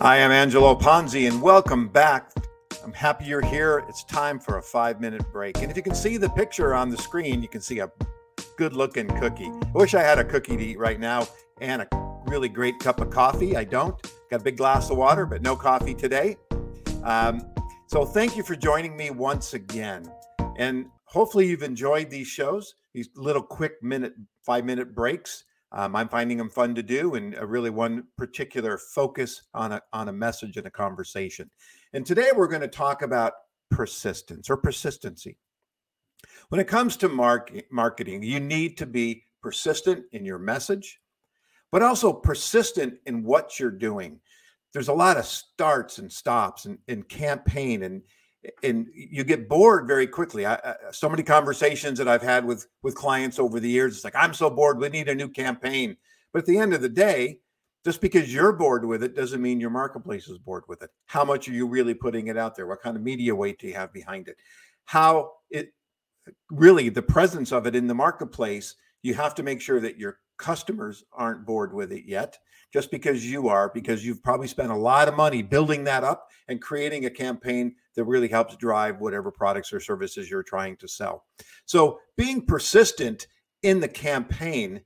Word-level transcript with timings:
I 0.00 0.18
am 0.18 0.30
Angelo 0.30 0.76
Ponzi, 0.76 1.26
and 1.26 1.42
welcome 1.42 1.88
back. 1.88 2.30
I'm 2.84 2.92
happy 2.92 3.24
you're 3.24 3.44
here. 3.44 3.82
It's 3.88 4.04
time 4.04 4.38
for 4.38 4.58
a 4.58 4.62
five 4.62 5.00
minute 5.00 5.24
break. 5.32 5.58
And 5.58 5.72
if 5.72 5.76
you 5.76 5.82
can 5.82 5.96
see 5.96 6.16
the 6.16 6.28
picture 6.30 6.72
on 6.72 6.88
the 6.88 6.96
screen, 6.96 7.42
you 7.42 7.48
can 7.48 7.60
see 7.60 7.80
a 7.80 7.90
good 8.56 8.74
looking 8.74 9.08
cookie. 9.18 9.50
I 9.50 9.72
wish 9.74 9.94
I 9.94 10.02
had 10.02 10.20
a 10.20 10.24
cookie 10.24 10.56
to 10.56 10.62
eat 10.62 10.78
right 10.78 11.00
now 11.00 11.26
and 11.60 11.82
a 11.82 11.88
really 12.26 12.48
great 12.48 12.78
cup 12.78 13.00
of 13.00 13.10
coffee. 13.10 13.56
I 13.56 13.64
don't. 13.64 14.00
Got 14.30 14.42
a 14.42 14.44
big 14.44 14.56
glass 14.56 14.88
of 14.88 14.98
water, 14.98 15.26
but 15.26 15.42
no 15.42 15.56
coffee 15.56 15.94
today. 15.94 16.36
Um, 17.02 17.52
so 17.88 18.04
thank 18.04 18.36
you 18.36 18.44
for 18.44 18.54
joining 18.54 18.96
me 18.96 19.10
once 19.10 19.54
again. 19.54 20.08
And 20.58 20.86
hopefully 21.06 21.48
you've 21.48 21.64
enjoyed 21.64 22.08
these 22.08 22.28
shows, 22.28 22.72
these 22.94 23.08
little 23.16 23.42
quick 23.42 23.82
minute, 23.82 24.12
five 24.46 24.64
minute 24.64 24.94
breaks. 24.94 25.42
Um, 25.72 25.94
I'm 25.94 26.08
finding 26.08 26.38
them 26.38 26.48
fun 26.48 26.74
to 26.76 26.82
do, 26.82 27.14
and 27.14 27.34
a 27.34 27.46
really 27.46 27.70
one 27.70 28.04
particular 28.16 28.78
focus 28.78 29.42
on 29.52 29.72
a 29.72 29.82
on 29.92 30.08
a 30.08 30.12
message 30.12 30.56
and 30.56 30.66
a 30.66 30.70
conversation. 30.70 31.50
And 31.92 32.06
today 32.06 32.30
we're 32.34 32.48
going 32.48 32.62
to 32.62 32.68
talk 32.68 33.02
about 33.02 33.34
persistence 33.70 34.48
or 34.48 34.56
persistency. 34.56 35.36
When 36.48 36.60
it 36.60 36.68
comes 36.68 36.96
to 36.98 37.08
mark, 37.08 37.52
marketing, 37.70 38.22
you 38.22 38.40
need 38.40 38.78
to 38.78 38.86
be 38.86 39.24
persistent 39.42 40.04
in 40.12 40.24
your 40.24 40.38
message, 40.38 41.00
but 41.70 41.82
also 41.82 42.12
persistent 42.12 42.94
in 43.06 43.22
what 43.22 43.60
you're 43.60 43.70
doing. 43.70 44.20
There's 44.72 44.88
a 44.88 44.94
lot 44.94 45.16
of 45.16 45.26
starts 45.26 45.98
and 45.98 46.10
stops 46.10 46.64
and, 46.64 46.78
and 46.88 47.08
campaign 47.08 47.82
and 47.82 48.02
and 48.62 48.86
you 48.92 49.24
get 49.24 49.48
bored 49.48 49.86
very 49.86 50.06
quickly. 50.06 50.46
I, 50.46 50.54
I, 50.54 50.74
so 50.90 51.08
many 51.08 51.22
conversations 51.22 51.98
that 51.98 52.08
I've 52.08 52.22
had 52.22 52.44
with 52.44 52.66
with 52.82 52.94
clients 52.94 53.38
over 53.38 53.60
the 53.60 53.68
years, 53.68 53.96
it's 53.96 54.04
like 54.04 54.16
I'm 54.16 54.34
so 54.34 54.50
bored. 54.50 54.78
We 54.78 54.88
need 54.88 55.08
a 55.08 55.14
new 55.14 55.28
campaign. 55.28 55.96
But 56.32 56.40
at 56.40 56.46
the 56.46 56.58
end 56.58 56.74
of 56.74 56.82
the 56.82 56.88
day, 56.88 57.40
just 57.84 58.00
because 58.00 58.32
you're 58.32 58.52
bored 58.52 58.84
with 58.84 59.02
it 59.02 59.16
doesn't 59.16 59.40
mean 59.40 59.60
your 59.60 59.70
marketplace 59.70 60.28
is 60.28 60.38
bored 60.38 60.64
with 60.68 60.82
it. 60.82 60.90
How 61.06 61.24
much 61.24 61.48
are 61.48 61.52
you 61.52 61.66
really 61.66 61.94
putting 61.94 62.26
it 62.28 62.36
out 62.36 62.54
there? 62.54 62.66
What 62.66 62.82
kind 62.82 62.96
of 62.96 63.02
media 63.02 63.34
weight 63.34 63.58
do 63.58 63.66
you 63.66 63.74
have 63.74 63.92
behind 63.92 64.28
it? 64.28 64.36
How 64.84 65.32
it 65.50 65.72
really 66.50 66.88
the 66.88 67.02
presence 67.02 67.52
of 67.52 67.66
it 67.66 67.74
in 67.74 67.86
the 67.86 67.94
marketplace. 67.94 68.74
You 69.02 69.14
have 69.14 69.34
to 69.36 69.42
make 69.42 69.60
sure 69.60 69.80
that 69.80 69.98
your 69.98 70.18
customers 70.38 71.04
aren't 71.12 71.46
bored 71.46 71.72
with 71.72 71.92
it 71.92 72.04
yet 72.04 72.38
just 72.72 72.90
because 72.90 73.24
you 73.24 73.48
are, 73.48 73.70
because 73.72 74.04
you've 74.04 74.22
probably 74.22 74.48
spent 74.48 74.70
a 74.70 74.76
lot 74.76 75.08
of 75.08 75.16
money 75.16 75.42
building 75.42 75.84
that 75.84 76.04
up 76.04 76.28
and 76.48 76.60
creating 76.60 77.04
a 77.04 77.10
campaign 77.10 77.74
that 77.94 78.04
really 78.04 78.28
helps 78.28 78.56
drive 78.56 79.00
whatever 79.00 79.30
products 79.30 79.72
or 79.72 79.80
services 79.80 80.30
you're 80.30 80.42
trying 80.42 80.76
to 80.76 80.88
sell. 80.88 81.24
So 81.64 81.98
being 82.16 82.44
persistent 82.44 83.26
in 83.62 83.80
the 83.80 83.88
campaign 83.88 84.82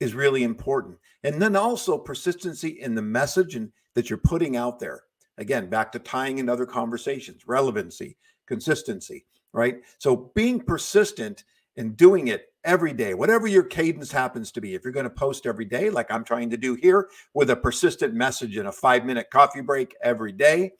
is 0.00 0.14
really 0.14 0.42
important. 0.42 0.98
And 1.22 1.40
then 1.40 1.56
also 1.56 1.96
persistency 1.96 2.68
in 2.68 2.94
the 2.94 3.02
message 3.02 3.54
and 3.54 3.72
that 3.94 4.10
you're 4.10 4.18
putting 4.18 4.56
out 4.56 4.78
there. 4.80 5.02
Again, 5.38 5.70
back 5.70 5.90
to 5.92 5.98
tying 5.98 6.38
in 6.38 6.48
other 6.48 6.66
conversations, 6.66 7.46
relevancy, 7.46 8.18
consistency, 8.46 9.26
right? 9.52 9.76
So 9.98 10.30
being 10.34 10.60
persistent 10.60 11.44
and 11.76 11.96
doing 11.96 12.28
it 12.28 12.52
every 12.64 12.92
day, 12.92 13.14
whatever 13.14 13.46
your 13.46 13.62
cadence 13.62 14.10
happens 14.10 14.50
to 14.52 14.60
be. 14.60 14.74
If 14.74 14.84
you're 14.84 14.92
going 14.92 15.04
to 15.04 15.10
post 15.10 15.46
every 15.46 15.64
day, 15.64 15.90
like 15.90 16.10
I'm 16.10 16.24
trying 16.24 16.50
to 16.50 16.56
do 16.56 16.74
here 16.74 17.08
with 17.34 17.50
a 17.50 17.56
persistent 17.56 18.14
message 18.14 18.56
and 18.56 18.68
a 18.68 18.72
five 18.72 19.04
minute 19.04 19.30
coffee 19.30 19.60
break 19.60 19.94
every 20.02 20.32
day, 20.32 20.72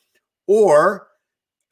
or 0.46 1.08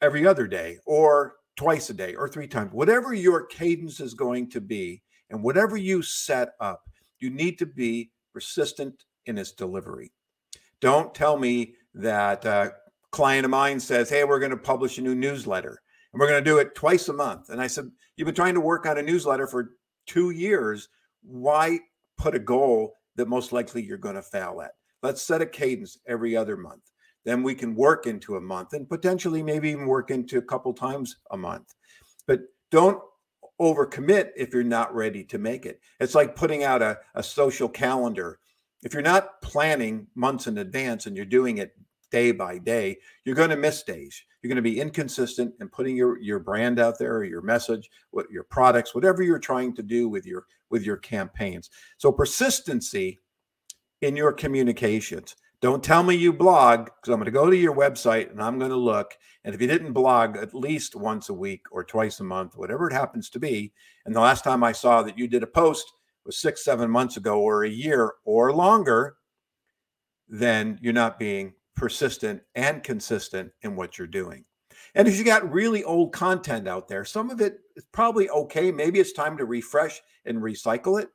every 0.01 0.25
other 0.25 0.47
day, 0.47 0.77
or 0.85 1.35
twice 1.55 1.89
a 1.89 1.93
day, 1.93 2.15
or 2.15 2.27
three 2.27 2.47
times, 2.47 2.71
whatever 2.73 3.13
your 3.13 3.45
cadence 3.45 3.99
is 3.99 4.13
going 4.13 4.49
to 4.49 4.61
be, 4.61 5.01
and 5.29 5.43
whatever 5.43 5.77
you 5.77 6.01
set 6.01 6.53
up, 6.59 6.83
you 7.19 7.29
need 7.29 7.57
to 7.57 7.65
be 7.65 8.11
persistent 8.33 9.05
in 9.25 9.37
its 9.37 9.51
delivery. 9.51 10.11
Don't 10.81 11.15
tell 11.15 11.37
me 11.37 11.75
that 11.93 12.43
a 12.45 12.73
client 13.11 13.45
of 13.45 13.51
mine 13.51 13.79
says, 13.79 14.09
Hey, 14.09 14.23
we're 14.23 14.39
going 14.39 14.51
to 14.51 14.57
publish 14.57 14.97
a 14.97 15.01
new 15.01 15.15
newsletter 15.15 15.81
and 16.11 16.19
we're 16.19 16.27
going 16.27 16.43
to 16.43 16.49
do 16.49 16.57
it 16.57 16.75
twice 16.75 17.07
a 17.07 17.13
month. 17.13 17.49
And 17.49 17.61
I 17.61 17.67
said, 17.67 17.89
You've 18.17 18.25
been 18.25 18.35
trying 18.35 18.55
to 18.55 18.59
work 18.59 18.85
on 18.85 18.97
a 18.97 19.01
newsletter 19.01 19.47
for 19.47 19.71
two 20.05 20.31
years. 20.31 20.89
Why 21.23 21.79
put 22.17 22.35
a 22.35 22.39
goal 22.39 22.95
that 23.15 23.27
most 23.27 23.51
likely 23.51 23.83
you're 23.83 23.97
going 23.97 24.15
to 24.15 24.21
fail 24.21 24.61
at? 24.61 24.71
Let's 25.01 25.21
set 25.21 25.41
a 25.41 25.45
cadence 25.45 25.97
every 26.07 26.35
other 26.35 26.57
month. 26.57 26.83
Then 27.25 27.43
we 27.43 27.55
can 27.55 27.75
work 27.75 28.05
into 28.05 28.35
a 28.35 28.41
month 28.41 28.73
and 28.73 28.87
potentially 28.87 29.43
maybe 29.43 29.69
even 29.69 29.87
work 29.87 30.11
into 30.11 30.37
a 30.37 30.41
couple 30.41 30.73
times 30.73 31.17
a 31.31 31.37
month. 31.37 31.73
But 32.27 32.41
don't 32.71 33.01
overcommit 33.61 34.31
if 34.35 34.53
you're 34.53 34.63
not 34.63 34.93
ready 34.93 35.23
to 35.25 35.37
make 35.37 35.65
it. 35.65 35.79
It's 35.99 36.15
like 36.15 36.35
putting 36.35 36.63
out 36.63 36.81
a, 36.81 36.99
a 37.15 37.23
social 37.23 37.69
calendar. 37.69 38.39
If 38.83 38.93
you're 38.93 39.01
not 39.01 39.41
planning 39.41 40.07
months 40.15 40.47
in 40.47 40.57
advance 40.57 41.05
and 41.05 41.15
you're 41.15 41.25
doing 41.25 41.59
it 41.59 41.71
day 42.11 42.31
by 42.31 42.57
day, 42.57 42.97
you're 43.23 43.35
going 43.35 43.51
to 43.51 43.55
miss 43.55 43.83
days. 43.83 44.21
You're 44.43 44.49
going 44.49 44.57
to 44.57 44.61
be 44.61 44.81
inconsistent 44.81 45.53
in 45.61 45.69
putting 45.69 45.95
your 45.95 46.19
your 46.19 46.39
brand 46.39 46.77
out 46.77 46.99
there, 46.99 47.15
or 47.15 47.23
your 47.23 47.41
message, 47.41 47.89
what 48.11 48.29
your 48.29 48.43
products, 48.43 48.93
whatever 48.93 49.23
you're 49.23 49.39
trying 49.39 49.73
to 49.75 49.81
do 49.81 50.09
with 50.09 50.25
your 50.25 50.45
with 50.69 50.83
your 50.83 50.97
campaigns. 50.97 51.69
So 51.97 52.11
persistency 52.11 53.19
in 54.01 54.17
your 54.17 54.33
communications. 54.33 55.37
Don't 55.61 55.81
tell 55.81 56.03
me 56.03 56.13
you 56.13 56.33
blog 56.33 56.87
because 56.87 57.13
I'm 57.13 57.19
going 57.19 57.25
to 57.25 57.31
go 57.31 57.49
to 57.49 57.55
your 57.55 57.73
website 57.73 58.31
and 58.31 58.41
I'm 58.41 58.59
going 58.59 58.71
to 58.71 58.75
look. 58.75 59.13
And 59.45 59.55
if 59.55 59.61
you 59.61 59.67
didn't 59.67 59.93
blog 59.93 60.35
at 60.35 60.53
least 60.53 60.93
once 60.93 61.29
a 61.29 61.33
week 61.33 61.61
or 61.71 61.85
twice 61.85 62.19
a 62.19 62.25
month, 62.25 62.57
whatever 62.57 62.89
it 62.89 62.93
happens 62.93 63.29
to 63.29 63.39
be, 63.39 63.71
and 64.05 64.13
the 64.13 64.19
last 64.19 64.43
time 64.43 64.61
I 64.61 64.73
saw 64.73 65.03
that 65.03 65.17
you 65.17 65.29
did 65.29 65.41
a 65.41 65.47
post 65.47 65.89
was 66.25 66.37
six, 66.37 66.65
seven 66.65 66.91
months 66.91 67.15
ago 67.15 67.39
or 67.39 67.63
a 67.63 67.69
year 67.69 68.15
or 68.25 68.51
longer, 68.51 69.15
then 70.27 70.79
you're 70.81 70.91
not 70.91 71.17
being 71.17 71.53
persistent 71.83 72.41
and 72.55 72.81
consistent 72.81 73.51
in 73.61 73.75
what 73.75 73.97
you're 73.97 74.07
doing. 74.07 74.45
And 74.95 75.05
if 75.05 75.17
you 75.17 75.25
got 75.25 75.51
really 75.51 75.83
old 75.83 76.13
content 76.13 76.65
out 76.65 76.87
there, 76.87 77.03
some 77.03 77.29
of 77.29 77.41
it 77.41 77.59
is 77.75 77.83
probably 77.91 78.29
okay. 78.29 78.71
Maybe 78.71 79.01
it's 79.01 79.11
time 79.11 79.35
to 79.35 79.43
refresh 79.43 80.01
and 80.23 80.37
recycle 80.37 81.01
it. 81.01 81.09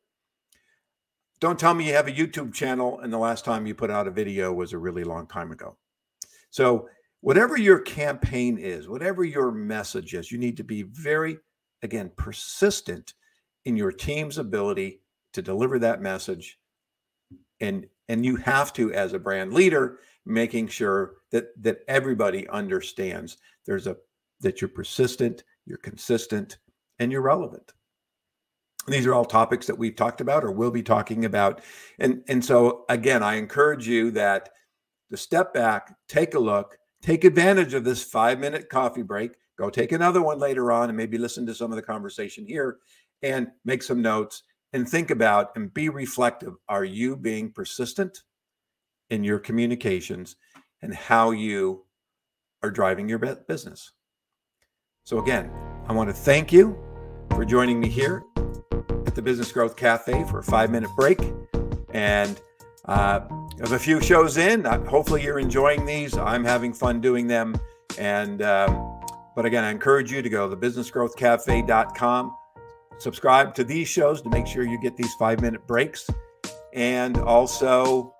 Don't 1.40 1.58
tell 1.58 1.72
me 1.72 1.86
you 1.86 1.94
have 1.94 2.06
a 2.06 2.12
YouTube 2.12 2.52
channel 2.52 3.00
and 3.00 3.10
the 3.10 3.16
last 3.16 3.46
time 3.46 3.64
you 3.64 3.74
put 3.74 3.90
out 3.90 4.08
a 4.08 4.10
video 4.10 4.52
was 4.52 4.74
a 4.74 4.78
really 4.78 5.04
long 5.04 5.26
time 5.26 5.52
ago. 5.52 5.78
So, 6.50 6.90
whatever 7.22 7.56
your 7.56 7.80
campaign 7.80 8.58
is, 8.58 8.90
whatever 8.90 9.24
your 9.24 9.50
message 9.50 10.12
is, 10.12 10.30
you 10.30 10.36
need 10.36 10.58
to 10.58 10.64
be 10.64 10.82
very, 10.82 11.38
again, 11.82 12.10
persistent 12.14 13.14
in 13.64 13.74
your 13.74 13.90
team's 13.90 14.36
ability 14.36 15.00
to 15.32 15.40
deliver 15.40 15.78
that 15.78 16.02
message. 16.02 16.58
And, 17.60 17.86
and 18.08 18.24
you 18.24 18.36
have 18.36 18.72
to, 18.74 18.92
as 18.92 19.12
a 19.12 19.18
brand 19.18 19.52
leader, 19.52 19.98
making 20.28 20.68
sure 20.68 21.14
that 21.32 21.46
that 21.62 21.78
everybody 21.88 22.46
understands 22.48 23.38
there's 23.66 23.86
a 23.86 23.96
that 24.40 24.60
you're 24.60 24.68
persistent, 24.68 25.42
you're 25.66 25.78
consistent, 25.78 26.58
and 26.98 27.10
you're 27.10 27.22
relevant. 27.22 27.72
These 28.86 29.06
are 29.06 29.14
all 29.14 29.24
topics 29.24 29.66
that 29.66 29.76
we've 29.76 29.96
talked 29.96 30.20
about 30.20 30.44
or 30.44 30.52
will 30.52 30.70
be 30.70 30.82
talking 30.82 31.24
about. 31.24 31.60
And, 31.98 32.22
and 32.28 32.42
so 32.42 32.84
again, 32.88 33.22
I 33.22 33.34
encourage 33.34 33.86
you 33.86 34.10
that 34.12 34.50
to 35.10 35.16
step 35.16 35.52
back, 35.52 35.94
take 36.08 36.34
a 36.34 36.38
look, 36.38 36.78
take 37.02 37.24
advantage 37.24 37.74
of 37.74 37.84
this 37.84 38.02
five 38.02 38.38
minute 38.38 38.70
coffee 38.70 39.02
break, 39.02 39.32
go 39.58 39.68
take 39.68 39.92
another 39.92 40.22
one 40.22 40.38
later 40.38 40.70
on 40.72 40.88
and 40.88 40.96
maybe 40.96 41.18
listen 41.18 41.44
to 41.46 41.54
some 41.54 41.72
of 41.72 41.76
the 41.76 41.82
conversation 41.82 42.46
here 42.46 42.78
and 43.22 43.48
make 43.64 43.82
some 43.82 44.00
notes 44.00 44.44
and 44.72 44.88
think 44.88 45.10
about 45.10 45.50
and 45.56 45.72
be 45.72 45.88
reflective. 45.88 46.54
Are 46.68 46.84
you 46.84 47.16
being 47.16 47.52
persistent? 47.52 48.22
in 49.10 49.24
your 49.24 49.38
communications 49.38 50.36
and 50.82 50.94
how 50.94 51.30
you 51.30 51.84
are 52.62 52.70
driving 52.70 53.08
your 53.08 53.18
business. 53.18 53.92
So, 55.04 55.18
again, 55.18 55.50
I 55.86 55.92
want 55.92 56.10
to 56.10 56.14
thank 56.14 56.52
you 56.52 56.78
for 57.30 57.44
joining 57.44 57.80
me 57.80 57.88
here 57.88 58.22
at 59.06 59.14
the 59.14 59.22
Business 59.22 59.50
Growth 59.52 59.76
Cafe 59.76 60.24
for 60.24 60.40
a 60.40 60.42
five 60.42 60.70
minute 60.70 60.90
break. 60.96 61.18
And 61.94 62.40
uh, 62.84 63.20
a 63.60 63.78
few 63.78 64.00
shows 64.00 64.36
in, 64.36 64.66
uh, 64.66 64.84
hopefully 64.84 65.22
you're 65.22 65.38
enjoying 65.38 65.86
these. 65.86 66.16
I'm 66.16 66.44
having 66.44 66.72
fun 66.72 67.00
doing 67.00 67.26
them. 67.26 67.56
And, 67.96 68.42
um, 68.42 69.00
but 69.34 69.46
again, 69.46 69.64
I 69.64 69.70
encourage 69.70 70.12
you 70.12 70.20
to 70.20 70.28
go 70.28 70.48
to 70.48 70.56
thebusinessgrowthcafe.com, 70.56 72.36
subscribe 72.98 73.54
to 73.54 73.64
these 73.64 73.88
shows 73.88 74.22
to 74.22 74.28
make 74.28 74.46
sure 74.46 74.64
you 74.64 74.80
get 74.80 74.96
these 74.96 75.14
five 75.14 75.40
minute 75.40 75.66
breaks. 75.66 76.08
And 76.74 77.16
also, 77.18 78.14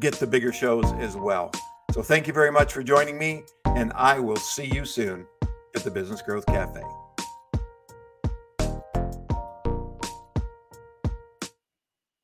get 0.00 0.14
the 0.14 0.26
bigger 0.26 0.52
shows 0.52 0.92
as 0.94 1.16
well. 1.16 1.52
So 1.92 2.02
thank 2.02 2.26
you 2.26 2.32
very 2.32 2.50
much 2.50 2.72
for 2.72 2.82
joining 2.82 3.18
me, 3.18 3.44
and 3.64 3.92
I 3.94 4.18
will 4.18 4.36
see 4.36 4.66
you 4.66 4.84
soon 4.84 5.26
at 5.76 5.84
the 5.84 5.90
Business 5.90 6.22
Growth 6.22 6.46
Cafe. 6.46 6.82